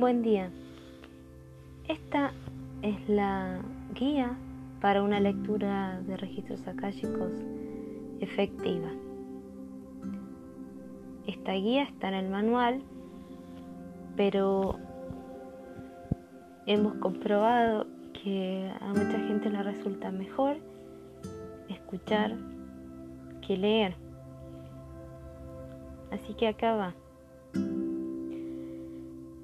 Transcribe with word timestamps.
Buen 0.00 0.22
día. 0.22 0.48
Esta 1.86 2.32
es 2.80 3.06
la 3.06 3.60
guía 3.92 4.34
para 4.80 5.02
una 5.02 5.20
lectura 5.20 6.00
de 6.06 6.16
registros 6.16 6.66
akáshicos 6.66 7.32
efectiva. 8.18 8.88
Esta 11.26 11.52
guía 11.52 11.82
está 11.82 12.08
en 12.08 12.14
el 12.14 12.30
manual, 12.30 12.80
pero 14.16 14.78
hemos 16.64 16.94
comprobado 16.94 17.86
que 18.24 18.72
a 18.80 18.88
mucha 18.94 19.18
gente 19.18 19.50
le 19.50 19.62
resulta 19.62 20.10
mejor 20.10 20.56
escuchar 21.68 22.38
que 23.46 23.54
leer. 23.58 23.96
Así 26.10 26.32
que 26.32 26.48
acá 26.48 26.74
va. 26.74 26.94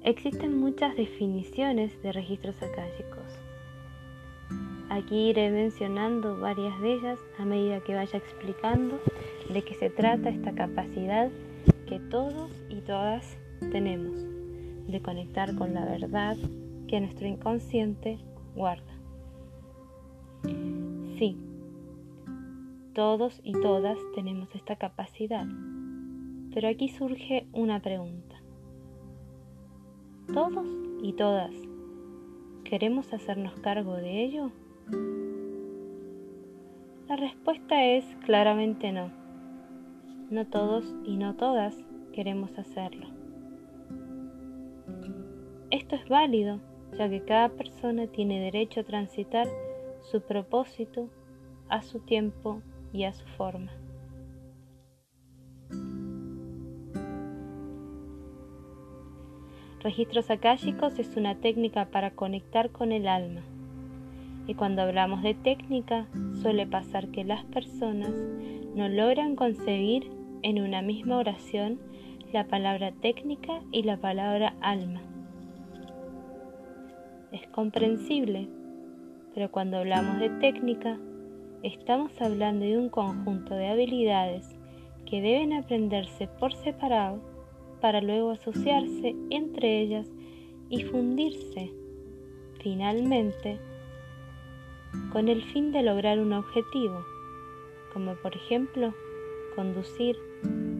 Existen 0.07 0.57
muchas 0.57 0.95
definiciones 0.95 2.01
de 2.01 2.13
registros 2.13 2.55
akáshicos. 2.63 3.25
Aquí 4.89 5.31
iré 5.31 5.51
mencionando 5.51 6.39
varias 6.39 6.79
de 6.79 6.93
ellas 6.93 7.19
a 7.37 7.43
medida 7.43 7.81
que 7.81 7.93
vaya 7.93 8.17
explicando 8.17 9.01
de 9.49 9.61
qué 9.63 9.73
se 9.73 9.89
trata 9.89 10.29
esta 10.29 10.55
capacidad 10.55 11.29
que 11.89 11.99
todos 11.99 12.49
y 12.69 12.75
todas 12.75 13.37
tenemos 13.59 14.25
de 14.87 15.01
conectar 15.01 15.53
con 15.55 15.73
la 15.73 15.83
verdad 15.83 16.37
que 16.87 17.01
nuestro 17.01 17.27
inconsciente 17.27 18.17
guarda. 18.55 18.97
Sí, 21.19 21.37
todos 22.93 23.41
y 23.43 23.51
todas 23.61 23.97
tenemos 24.15 24.55
esta 24.55 24.77
capacidad, 24.77 25.47
pero 26.53 26.69
aquí 26.69 26.87
surge 26.87 27.45
una 27.51 27.81
pregunta. 27.81 28.36
¿Todos 30.33 30.67
y 31.01 31.13
todas 31.13 31.51
queremos 32.63 33.13
hacernos 33.13 33.53
cargo 33.61 33.95
de 33.95 34.23
ello? 34.23 34.51
La 37.07 37.15
respuesta 37.15 37.85
es 37.85 38.03
claramente 38.25 38.91
no. 38.91 39.09
No 40.29 40.45
todos 40.45 40.93
y 41.05 41.15
no 41.15 41.35
todas 41.35 41.75
queremos 42.11 42.57
hacerlo. 42.57 43.07
Esto 45.71 45.95
es 45.95 46.07
válido, 46.09 46.59
ya 46.97 47.09
que 47.09 47.21
cada 47.21 47.49
persona 47.49 48.07
tiene 48.07 48.39
derecho 48.41 48.81
a 48.81 48.83
transitar 48.83 49.47
su 50.11 50.21
propósito 50.21 51.09
a 51.69 51.81
su 51.81 51.99
tiempo 51.99 52.61
y 52.93 53.03
a 53.03 53.13
su 53.13 53.25
forma. 53.37 53.71
Registros 59.83 60.31
akáshicos 60.31 60.97
es 60.97 61.15
una 61.17 61.35
técnica 61.35 61.85
para 61.85 62.09
conectar 62.11 62.71
con 62.71 62.91
el 62.91 63.07
alma. 63.07 63.41
Y 64.47 64.55
cuando 64.55 64.81
hablamos 64.81 65.21
de 65.21 65.35
técnica, 65.35 66.07
suele 66.41 66.65
pasar 66.65 67.09
que 67.09 67.23
las 67.23 67.45
personas 67.45 68.11
no 68.75 68.89
logran 68.89 69.35
concebir 69.35 70.09
en 70.41 70.61
una 70.61 70.81
misma 70.81 71.17
oración 71.17 71.79
la 72.33 72.47
palabra 72.47 72.91
técnica 72.91 73.61
y 73.71 73.83
la 73.83 73.97
palabra 73.97 74.55
alma. 74.61 75.01
Es 77.31 77.45
comprensible, 77.49 78.47
pero 79.35 79.51
cuando 79.51 79.77
hablamos 79.77 80.19
de 80.19 80.29
técnica, 80.39 80.97
estamos 81.61 82.19
hablando 82.19 82.65
de 82.65 82.79
un 82.79 82.89
conjunto 82.89 83.53
de 83.53 83.67
habilidades 83.67 84.55
que 85.05 85.21
deben 85.21 85.53
aprenderse 85.53 86.27
por 86.39 86.53
separado 86.53 87.36
para 87.79 88.01
luego 88.01 88.31
asociarse 88.31 89.15
entre 89.29 89.81
ellas 89.81 90.07
y 90.69 90.83
fundirse 90.83 91.71
finalmente 92.61 93.59
con 95.11 95.27
el 95.27 95.43
fin 95.43 95.71
de 95.71 95.83
lograr 95.83 96.19
un 96.19 96.33
objetivo, 96.33 97.05
como 97.93 98.15
por 98.15 98.35
ejemplo 98.35 98.93
conducir 99.55 100.17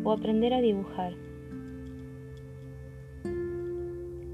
o 0.03 0.11
aprender 0.11 0.53
a 0.53 0.61
dibujar. 0.61 1.13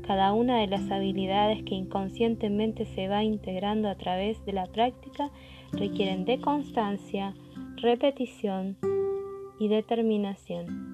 Cada 0.06 0.34
una 0.34 0.59
de 0.59 0.68
las 0.68 0.91
habilidades 0.91 1.63
que 1.63 1.75
inconscientemente 1.75 2.85
se 2.85 3.07
va 3.07 3.23
integrando 3.23 3.88
a 3.88 3.96
través 3.96 4.44
de 4.46 4.52
la 4.52 4.66
práctica 4.66 5.31
requieren 5.72 6.25
de 6.25 6.41
constancia, 6.41 7.34
repetición 7.78 8.78
y 9.59 9.69
determinación. 9.69 10.93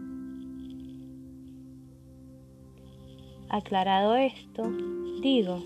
Aclarado 3.50 4.16
esto, 4.16 4.62
digo, 5.24 5.64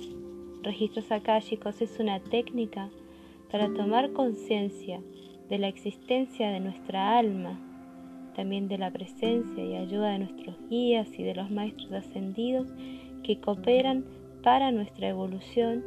registros 0.62 1.12
akáshicos 1.12 1.82
es 1.82 2.00
una 2.00 2.22
técnica 2.22 2.90
para 3.52 3.74
tomar 3.74 4.14
conciencia 4.14 5.02
de 5.50 5.58
la 5.58 5.68
existencia 5.68 6.50
de 6.50 6.62
nuestra 6.62 7.18
alma, 7.18 7.60
también 8.38 8.70
de 8.70 8.78
la 8.78 8.90
presencia 8.90 9.66
y 9.66 9.76
ayuda 9.76 10.12
de 10.12 10.20
nuestros 10.20 10.56
guías 10.70 11.10
y 11.20 11.24
de 11.24 11.36
los 11.36 11.52
maestros 11.52 11.92
ascendidos 11.92 12.70
que 13.22 13.42
cooperan 13.42 14.06
para 14.44 14.72
nuestra 14.72 15.10
evolución 15.10 15.84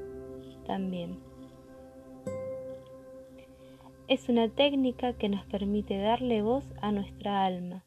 también. 0.67 1.17
Es 4.07 4.29
una 4.29 4.51
técnica 4.51 5.15
que 5.15 5.31
nos 5.31 5.47
permite 5.47 5.97
darle 5.97 6.43
voz 6.43 6.65
a 6.83 6.93
nuestra 6.93 7.47
alma 7.47 7.85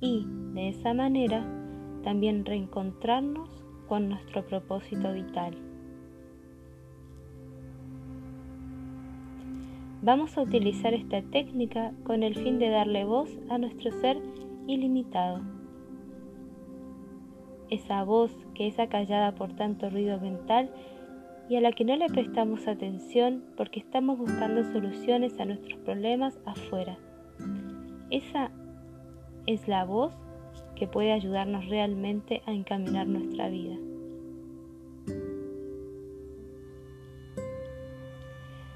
y, 0.00 0.26
de 0.52 0.68
esa 0.68 0.94
manera, 0.94 1.65
también 2.06 2.44
reencontrarnos 2.44 3.50
con 3.88 4.08
nuestro 4.08 4.46
propósito 4.46 5.12
vital. 5.12 5.56
Vamos 10.02 10.38
a 10.38 10.42
utilizar 10.42 10.94
esta 10.94 11.20
técnica 11.20 11.92
con 12.04 12.22
el 12.22 12.36
fin 12.36 12.60
de 12.60 12.68
darle 12.68 13.04
voz 13.04 13.28
a 13.50 13.58
nuestro 13.58 13.90
ser 13.90 14.22
ilimitado. 14.68 15.40
Esa 17.70 18.04
voz 18.04 18.30
que 18.54 18.68
es 18.68 18.78
acallada 18.78 19.34
por 19.34 19.56
tanto 19.56 19.90
ruido 19.90 20.20
mental 20.20 20.70
y 21.48 21.56
a 21.56 21.60
la 21.60 21.72
que 21.72 21.84
no 21.84 21.96
le 21.96 22.06
prestamos 22.06 22.68
atención 22.68 23.42
porque 23.56 23.80
estamos 23.80 24.16
buscando 24.16 24.62
soluciones 24.62 25.40
a 25.40 25.44
nuestros 25.44 25.80
problemas 25.80 26.38
afuera. 26.46 26.98
Esa 28.10 28.52
es 29.46 29.66
la 29.66 29.84
voz 29.84 30.14
que 30.76 30.86
puede 30.86 31.12
ayudarnos 31.12 31.66
realmente 31.66 32.42
a 32.46 32.52
encaminar 32.52 33.06
nuestra 33.06 33.48
vida. 33.48 33.76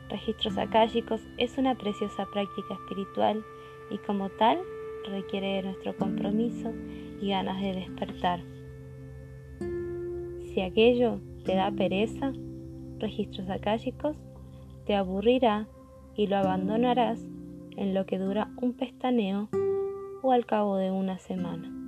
Registros 0.08 0.58
akáshicos 0.58 1.20
es 1.38 1.56
una 1.56 1.76
preciosa 1.76 2.26
práctica 2.32 2.74
espiritual 2.74 3.44
y 3.90 3.98
como 3.98 4.28
tal 4.30 4.58
requiere 5.08 5.54
de 5.54 5.62
nuestro 5.62 5.96
compromiso 5.96 6.72
y 7.20 7.28
ganas 7.28 7.60
de 7.60 7.74
despertar. 7.74 8.40
Si 10.52 10.60
aquello 10.60 11.20
te 11.44 11.54
da 11.54 11.70
pereza, 11.70 12.32
registros 12.98 13.48
akáshicos 13.48 14.16
te 14.84 14.94
aburrirá 14.94 15.68
y 16.16 16.26
lo 16.26 16.36
abandonarás 16.36 17.24
en 17.76 17.94
lo 17.94 18.04
que 18.04 18.18
dura 18.18 18.50
un 18.60 18.72
pestaneo 18.72 19.48
o 20.22 20.32
al 20.32 20.44
cabo 20.44 20.76
de 20.76 20.90
una 20.90 21.18
semana. 21.18 21.79